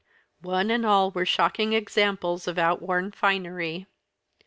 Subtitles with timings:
[0.41, 3.85] One and all were shocking examples of outworn finery.